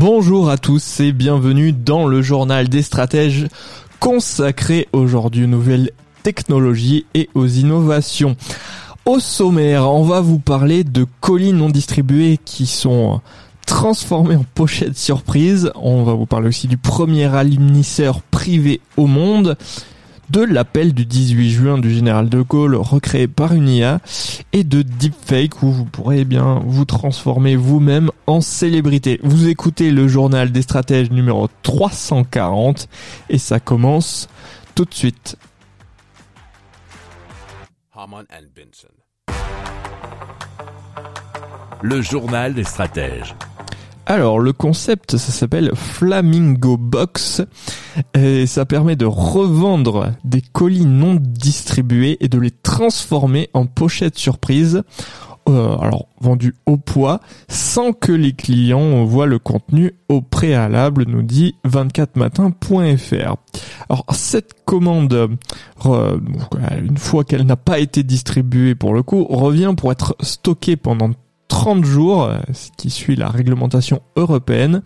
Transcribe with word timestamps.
Bonjour 0.00 0.48
à 0.48 0.58
tous 0.58 1.00
et 1.00 1.10
bienvenue 1.10 1.72
dans 1.72 2.06
le 2.06 2.22
journal 2.22 2.68
des 2.68 2.82
stratèges 2.82 3.48
consacré 3.98 4.86
aujourd'hui 4.92 5.42
aux 5.42 5.48
nouvelles 5.48 5.90
technologies 6.22 7.04
et 7.14 7.28
aux 7.34 7.48
innovations. 7.48 8.36
Au 9.06 9.18
sommaire, 9.18 9.90
on 9.90 10.04
va 10.04 10.20
vous 10.20 10.38
parler 10.38 10.84
de 10.84 11.04
colis 11.18 11.52
non 11.52 11.68
distribués 11.68 12.38
qui 12.44 12.66
sont 12.66 13.20
transformés 13.66 14.36
en 14.36 14.44
pochettes 14.54 14.96
surprise. 14.96 15.72
On 15.74 16.04
va 16.04 16.12
vous 16.12 16.26
parler 16.26 16.46
aussi 16.46 16.68
du 16.68 16.76
premier 16.76 17.24
alumnisseur 17.34 18.22
privé 18.22 18.80
au 18.96 19.08
monde 19.08 19.56
de 20.30 20.42
l'appel 20.42 20.92
du 20.92 21.06
18 21.06 21.50
juin 21.50 21.78
du 21.78 21.92
général 21.92 22.28
de 22.28 22.42
Gaulle 22.42 22.74
recréé 22.74 23.28
par 23.28 23.54
une 23.54 23.68
IA 23.68 24.00
et 24.52 24.64
de 24.64 24.82
deepfake 24.82 25.62
où 25.62 25.70
vous 25.70 25.84
pourrez 25.84 26.24
bien 26.24 26.60
vous 26.66 26.84
transformer 26.84 27.56
vous-même 27.56 28.10
en 28.26 28.40
célébrité. 28.40 29.20
Vous 29.22 29.48
écoutez 29.48 29.90
le 29.90 30.06
journal 30.06 30.52
des 30.52 30.62
stratèges 30.62 31.10
numéro 31.10 31.48
340 31.62 32.88
et 33.30 33.38
ça 33.38 33.60
commence 33.60 34.28
tout 34.74 34.84
de 34.84 34.94
suite. 34.94 35.36
Le 41.82 42.02
journal 42.02 42.54
des 42.54 42.64
stratèges. 42.64 43.34
Alors 44.06 44.40
le 44.40 44.52
concept 44.52 45.16
ça 45.16 45.32
s'appelle 45.32 45.72
Flamingo 45.74 46.76
Box 46.76 47.42
et 48.14 48.46
ça 48.46 48.64
permet 48.64 48.96
de 48.96 49.06
revendre 49.06 50.12
des 50.24 50.40
colis 50.40 50.86
non 50.86 51.18
distribués 51.20 52.16
et 52.20 52.28
de 52.28 52.38
les 52.38 52.50
transformer 52.50 53.48
en 53.54 53.66
pochettes 53.66 54.18
surprise. 54.18 54.82
Euh, 55.48 55.78
alors 55.78 56.08
vendus 56.20 56.54
au 56.66 56.76
poids 56.76 57.20
sans 57.48 57.92
que 57.92 58.12
les 58.12 58.34
clients 58.34 59.04
voient 59.04 59.24
le 59.24 59.38
contenu 59.38 59.94
au 60.10 60.20
préalable 60.20 61.04
nous 61.06 61.22
dit 61.22 61.54
24matin.fr. 61.64 63.36
Alors 63.88 64.04
cette 64.12 64.64
commande 64.66 65.38
une 65.86 66.98
fois 66.98 67.24
qu'elle 67.24 67.46
n'a 67.46 67.56
pas 67.56 67.78
été 67.78 68.02
distribuée 68.02 68.74
pour 68.74 68.92
le 68.92 69.02
coup 69.02 69.24
revient 69.24 69.72
pour 69.74 69.90
être 69.90 70.16
stockée 70.20 70.76
pendant 70.76 71.12
30 71.48 71.82
jours, 71.82 72.30
ce 72.52 72.68
qui 72.76 72.90
suit 72.90 73.16
la 73.16 73.28
réglementation 73.28 74.02
européenne 74.16 74.82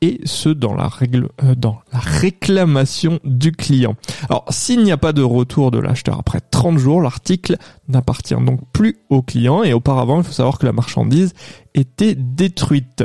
et 0.00 0.20
ce 0.24 0.48
dans 0.48 0.74
la 0.74 0.88
règle 0.88 1.28
euh, 1.42 1.54
dans 1.54 1.80
la 1.92 1.98
réclamation 1.98 3.18
du 3.24 3.52
client. 3.52 3.96
Alors 4.28 4.44
s'il 4.50 4.82
n'y 4.84 4.92
a 4.92 4.96
pas 4.96 5.12
de 5.12 5.22
retour 5.22 5.70
de 5.70 5.78
l'acheteur 5.78 6.18
après 6.18 6.40
30 6.40 6.78
jours, 6.78 7.02
l'article 7.02 7.56
n'appartient 7.88 8.34
donc 8.34 8.60
plus 8.72 8.98
au 9.10 9.22
client 9.22 9.62
et 9.62 9.72
auparavant, 9.72 10.18
il 10.18 10.24
faut 10.24 10.32
savoir 10.32 10.58
que 10.58 10.66
la 10.66 10.72
marchandise 10.72 11.32
était 11.74 12.14
détruite. 12.14 13.04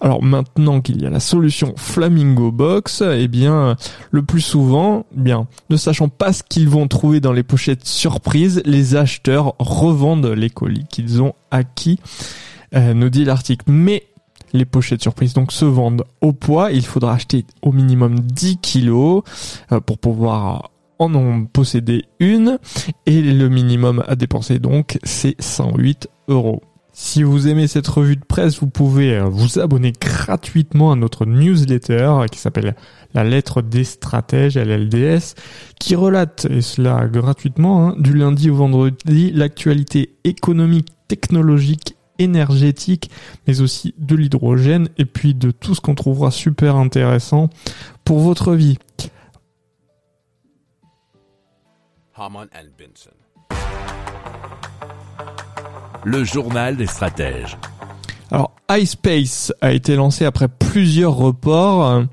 Alors 0.00 0.22
maintenant 0.22 0.80
qu'il 0.80 1.02
y 1.02 1.06
a 1.06 1.10
la 1.10 1.20
solution 1.20 1.74
Flamingo 1.76 2.52
Box, 2.52 3.02
eh 3.02 3.28
bien 3.28 3.76
le 4.10 4.22
plus 4.22 4.40
souvent, 4.40 5.06
eh 5.16 5.20
bien 5.20 5.46
ne 5.68 5.76
sachant 5.76 6.08
pas 6.08 6.32
ce 6.32 6.42
qu'ils 6.42 6.68
vont 6.68 6.86
trouver 6.86 7.20
dans 7.20 7.32
les 7.32 7.42
pochettes 7.42 7.86
surprises, 7.86 8.62
les 8.64 8.94
acheteurs 8.94 9.54
revendent 9.58 10.26
les 10.26 10.50
colis 10.50 10.84
qu'ils 10.88 11.22
ont 11.22 11.34
acquis, 11.50 11.98
euh, 12.74 12.94
nous 12.94 13.10
dit 13.10 13.24
l'article. 13.24 13.64
Mais 13.68 14.04
les 14.52 14.64
pochettes 14.64 15.02
surprises 15.02 15.34
donc 15.34 15.52
se 15.52 15.64
vendent 15.64 16.04
au 16.20 16.32
poids. 16.32 16.72
Il 16.72 16.84
faudra 16.84 17.14
acheter 17.14 17.44
au 17.62 17.72
minimum 17.72 18.20
10 18.20 18.58
kilos 18.58 19.22
euh, 19.72 19.80
pour 19.80 19.98
pouvoir 19.98 20.70
en 20.98 21.44
posséder 21.44 22.04
une. 22.18 22.58
Et 23.06 23.22
le 23.22 23.48
minimum 23.48 24.04
à 24.06 24.16
dépenser 24.16 24.58
donc 24.58 24.98
c'est 25.02 25.40
108 25.40 26.08
euros. 26.28 26.62
Si 26.92 27.22
vous 27.22 27.46
aimez 27.48 27.66
cette 27.68 27.86
revue 27.86 28.16
de 28.16 28.24
presse, 28.24 28.60
vous 28.60 28.68
pouvez 28.68 29.14
euh, 29.14 29.24
vous 29.24 29.58
abonner 29.58 29.92
gratuitement 29.92 30.92
à 30.92 30.96
notre 30.96 31.24
newsletter 31.24 32.26
qui 32.30 32.38
s'appelle 32.38 32.74
La 33.14 33.24
lettre 33.24 33.62
des 33.62 33.84
stratèges, 33.84 34.58
LLDS, 34.58 35.34
qui 35.78 35.94
relate, 35.94 36.46
et 36.50 36.60
cela 36.60 37.06
gratuitement, 37.06 37.88
hein, 37.88 37.94
du 37.98 38.12
lundi 38.12 38.50
au 38.50 38.56
vendredi, 38.56 39.30
l'actualité 39.32 40.16
économique, 40.24 40.88
technologique 41.08 41.96
énergétique, 42.20 43.10
mais 43.46 43.60
aussi 43.60 43.94
de 43.98 44.14
l'hydrogène 44.14 44.88
et 44.98 45.04
puis 45.04 45.34
de 45.34 45.50
tout 45.50 45.74
ce 45.74 45.80
qu'on 45.80 45.94
trouvera 45.94 46.30
super 46.30 46.76
intéressant 46.76 47.50
pour 48.04 48.20
votre 48.20 48.54
vie. 48.54 48.78
Le 56.04 56.24
journal 56.24 56.76
des 56.76 56.86
stratèges. 56.86 57.56
Alors, 58.30 58.52
iSpace 58.70 59.52
a 59.60 59.72
été 59.72 59.96
lancé 59.96 60.24
après 60.24 60.48
plusieurs 60.48 61.16
reports. 61.16 62.04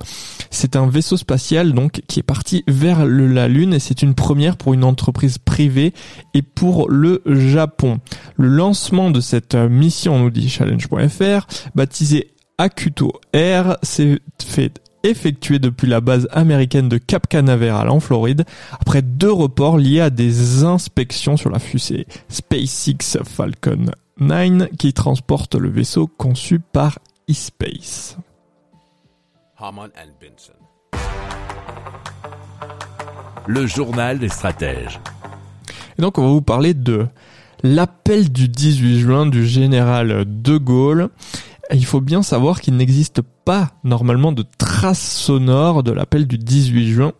C'est 0.50 0.76
un 0.76 0.88
vaisseau 0.88 1.18
spatial 1.18 1.74
donc 1.74 2.02
qui 2.08 2.20
est 2.20 2.24
parti 2.24 2.64
vers 2.68 3.06
le, 3.06 3.28
la 3.28 3.48
Lune 3.48 3.74
et 3.74 3.80
c'est 3.80 4.02
une 4.02 4.16
première 4.16 4.58
pour 4.58 4.74
une 4.74 4.84
entreprise 4.84 5.38
privée 5.38 5.94
et 6.34 6.42
pour 6.42 6.90
le 6.90 7.22
Japon. 7.26 8.00
Le 8.38 8.50
lancement 8.50 9.10
de 9.10 9.20
cette 9.20 9.56
mission, 9.56 10.20
nous 10.20 10.30
dit 10.30 10.48
challenge.fr, 10.48 11.48
baptisé 11.74 12.36
Akuto 12.60 13.12
Air, 13.34 13.78
s'est 13.82 14.20
fait 14.40 14.80
effectuer 15.02 15.58
depuis 15.58 15.88
la 15.88 16.02
base 16.02 16.28
américaine 16.32 16.88
de 16.88 17.00
Cap 17.00 17.28
Canaveral 17.28 17.90
en 17.90 18.00
Floride 18.00 18.46
après 18.80 19.02
deux 19.02 19.32
reports 19.32 19.78
liés 19.78 20.02
à 20.02 20.10
des 20.12 20.64
inspections 20.64 21.38
sur 21.38 21.50
la 21.50 21.60
fusée 21.60 22.06
SpaceX 22.30 23.24
Falcon 23.24 23.92
9 24.20 24.70
qui 24.78 24.94
transporte 24.94 25.56
le 25.56 25.70
vaisseau 25.70 26.08
conçu 26.08 26.60
par 26.60 27.00
eSpace. 27.28 28.18
Le 33.48 33.66
journal 33.66 34.20
des 34.20 34.30
stratèges. 34.30 35.00
Et 35.98 36.02
donc 36.02 36.18
on 36.18 36.22
va 36.22 36.28
vous 36.28 36.42
parler 36.42 36.74
de 36.74 37.08
l'appel 37.64 38.32
du 38.32 38.48
18 38.48 39.00
juin 39.00 39.26
du 39.26 39.46
général 39.46 40.26
de 40.26 40.58
Gaulle. 40.58 41.10
Il 41.74 41.86
faut 41.86 42.00
bien 42.00 42.24
savoir 42.24 42.62
qu'il 42.62 42.78
n'existe 42.78 43.22
pas 43.44 43.72
normalement 43.84 44.32
de 44.32 44.46
traces 44.58 45.12
sonores 45.12 45.84
de 45.84 45.92
l'appel 45.92 46.26
du 46.26 46.38
18 46.38 46.88
juin 46.88 47.12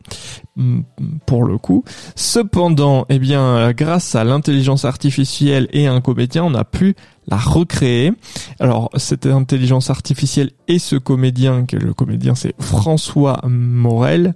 mm, 0.56 0.82
pour 1.26 1.44
le 1.44 1.58
coup. 1.58 1.84
Cependant, 2.16 3.06
eh 3.10 3.20
bien, 3.20 3.74
grâce 3.74 4.16
à 4.16 4.24
l'intelligence 4.24 4.86
artificielle 4.86 5.68
et 5.74 5.88
un 5.88 6.00
comédien, 6.00 6.46
on 6.46 6.54
a 6.54 6.64
pu 6.64 6.96
la 7.28 7.38
recréer. 7.38 8.14
Alors, 8.60 8.90
cette 8.96 9.26
intelligence 9.26 9.90
artificielle 9.90 10.52
et 10.68 10.80
ce 10.80 10.96
comédien, 10.96 11.66
que 11.66 11.78
le 11.78 11.94
comédien 11.94 12.36
c'est 12.36 12.54
François 12.60 13.42
Morel, 13.48 14.34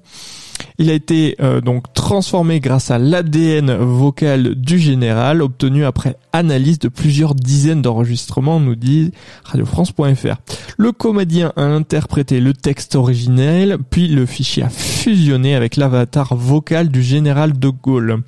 il 0.77 0.89
a 0.89 0.93
été 0.93 1.35
euh, 1.41 1.61
donc 1.61 1.91
transformé 1.93 2.59
grâce 2.59 2.91
à 2.91 2.99
l'ADN 2.99 3.73
vocal 3.73 4.55
du 4.55 4.79
général 4.79 5.41
obtenu 5.41 5.85
après 5.85 6.17
analyse 6.33 6.79
de 6.79 6.87
plusieurs 6.87 7.35
dizaines 7.35 7.81
d'enregistrements, 7.81 8.59
nous 8.59 8.75
dit 8.75 9.11
radiofrance.fr. 9.43 10.35
Le 10.77 10.91
comédien 10.91 11.51
a 11.55 11.63
interprété 11.63 12.39
le 12.39 12.53
texte 12.53 12.95
originel, 12.95 13.77
puis 13.89 14.07
le 14.07 14.25
fichier 14.25 14.63
a 14.63 14.69
fusionné 14.69 15.55
avec 15.55 15.75
l'avatar 15.75 16.35
vocal 16.35 16.89
du 16.89 17.01
général 17.01 17.57
de 17.57 17.69
Gaulle 17.69 18.21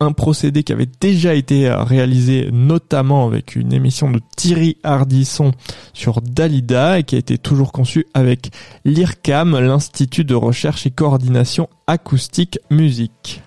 un 0.00 0.12
procédé 0.12 0.62
qui 0.62 0.72
avait 0.72 0.88
déjà 1.00 1.34
été 1.34 1.68
euh, 1.68 1.82
réalisé 1.82 2.48
notamment 2.50 3.26
avec 3.26 3.54
une 3.54 3.72
émission 3.72 4.10
de 4.10 4.20
Thierry 4.36 4.78
Hardisson 4.82 5.52
sur 5.92 6.22
Dalida 6.22 6.98
et 6.98 7.04
qui 7.04 7.16
a 7.16 7.18
été 7.18 7.36
toujours 7.36 7.70
conçu 7.70 8.06
avec 8.14 8.50
l'IRCAM, 8.84 9.58
l'Institut 9.58 10.24
de 10.24 10.34
recherche 10.34 10.86
et 10.86 10.90
coordination 10.90 11.68
acoustique 11.86 12.58
musique. 12.70 13.42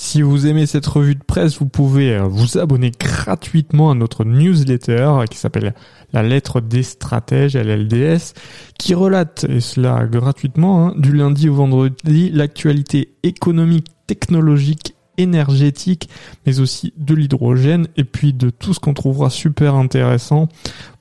Si 0.00 0.22
vous 0.22 0.46
aimez 0.46 0.66
cette 0.66 0.86
revue 0.86 1.16
de 1.16 1.24
presse, 1.24 1.58
vous 1.58 1.66
pouvez 1.66 2.14
euh, 2.14 2.22
vous 2.22 2.56
abonner 2.56 2.92
gratuitement 2.92 3.90
à 3.90 3.94
notre 3.94 4.24
newsletter 4.24 5.24
qui 5.28 5.36
s'appelle 5.36 5.74
La 6.12 6.22
lettre 6.22 6.60
des 6.60 6.84
stratèges, 6.84 7.56
LLDS, 7.56 8.32
qui 8.78 8.94
relate, 8.94 9.44
et 9.48 9.60
cela 9.60 10.06
gratuitement, 10.06 10.86
hein, 10.86 10.94
du 10.96 11.12
lundi 11.12 11.48
au 11.48 11.54
vendredi, 11.54 12.30
l'actualité 12.30 13.16
économique, 13.24 13.88
technologique 14.06 14.94
énergétique, 15.18 16.08
mais 16.46 16.60
aussi 16.60 16.94
de 16.96 17.14
l'hydrogène 17.14 17.88
et 17.96 18.04
puis 18.04 18.32
de 18.32 18.48
tout 18.48 18.72
ce 18.72 18.80
qu'on 18.80 18.94
trouvera 18.94 19.28
super 19.28 19.74
intéressant 19.74 20.48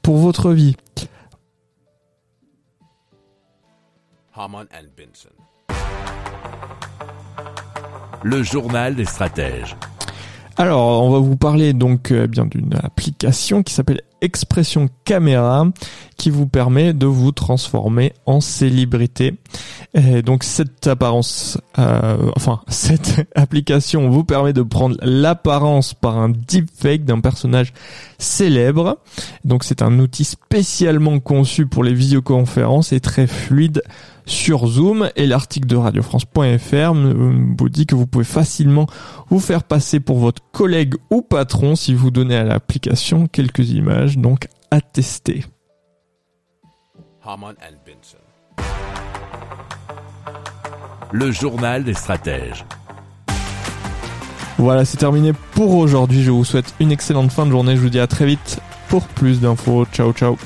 pour 0.02 0.18
votre 0.18 0.52
vie. 0.52 0.76
Le 8.24 8.44
journal 8.44 8.96
des 8.96 9.06
stratèges. 9.06 9.76
Alors, 10.60 11.04
on 11.04 11.12
va 11.12 11.20
vous 11.20 11.38
parler 11.38 11.74
donc 11.74 12.12
euh, 12.12 12.24
eh 12.26 12.28
bien 12.28 12.46
d'une 12.48 12.74
application 12.82 13.62
qui 13.62 13.76
s'appelle 13.76 14.02
Expression 14.22 14.90
Caméra 15.06 15.68
qui 16.18 16.30
vous 16.30 16.48
permet 16.48 16.94
de 16.94 17.06
vous 17.06 17.32
transformer 17.32 18.14
en 18.26 18.42
célébrité. 18.42 19.36
Et 19.94 20.22
donc 20.22 20.44
cette 20.44 20.88
apparence, 20.88 21.60
euh, 21.80 22.32
enfin 22.36 22.62
cette 22.68 23.28
application 23.36 24.10
vous 24.10 24.24
permet 24.24 24.54
de 24.54 24.64
prendre 24.64 24.98
l'apparence 25.02 25.94
par 25.94 26.18
un 26.18 26.30
deepfake 26.30 27.06
d'un 27.06 27.20
personnage 27.20 27.74
célèbre. 28.18 28.98
Donc 29.46 29.64
c'est 29.64 29.82
un 29.82 30.00
outil 30.00 30.24
spécialement 30.24 31.20
conçu 31.20 31.68
pour 31.68 31.84
les 31.84 31.94
visioconférences 31.94 32.92
et 32.92 33.00
très 33.00 33.28
fluide 33.28 33.84
sur 34.26 34.68
Zoom 34.68 35.10
et 35.16 35.26
l'article 35.26 35.68
de 35.68 35.78
radiofrance.fr 35.78 36.94
vous 36.94 37.70
dit 37.70 37.86
que 37.86 37.96
vous 37.96 38.08
pouvez 38.08 38.26
facilement 38.26 38.86
vous 39.30 39.40
faire 39.40 39.64
passer 39.64 40.00
pour 40.00 40.20
votre 40.20 40.42
collègue 40.52 40.96
ou 41.10 41.22
patron 41.22 41.76
si 41.76 41.94
vous 41.94 42.12
donnez 42.12 42.36
à 42.36 42.44
l'application 42.44 43.28
quelques 43.28 43.70
images, 43.70 44.18
donc 44.18 44.48
à 44.70 44.82
tester. 44.82 45.46
Haman 47.28 47.56
and 47.62 47.76
Benson. 47.86 48.18
Le 51.12 51.30
journal 51.30 51.84
des 51.84 51.94
stratèges. 51.94 52.64
Voilà, 54.58 54.86
c'est 54.86 54.96
terminé 54.96 55.34
pour 55.52 55.76
aujourd'hui. 55.76 56.24
Je 56.24 56.32
vous 56.32 56.46
souhaite 56.46 56.74
une 56.80 56.90
excellente 56.90 57.32
fin 57.34 57.46
de 57.46 57.52
journée. 57.52 57.76
Je 57.76 57.82
vous 57.82 57.90
dis 57.90 58.00
à 58.00 58.08
très 58.08 58.26
vite 58.26 58.62
pour 58.88 59.06
plus 59.08 59.42
d'infos. 59.42 59.86
Ciao, 59.92 60.14
ciao. 60.14 60.38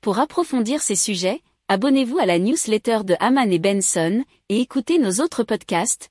Pour 0.00 0.18
approfondir 0.18 0.80
ces 0.80 0.96
sujets, 0.96 1.42
abonnez-vous 1.68 2.18
à 2.18 2.24
la 2.24 2.38
newsletter 2.38 3.00
de 3.04 3.16
Haman 3.20 3.52
et 3.52 3.58
Benson 3.58 4.24
et 4.48 4.60
écoutez 4.62 4.98
nos 4.98 5.20
autres 5.22 5.42
podcasts 5.42 6.10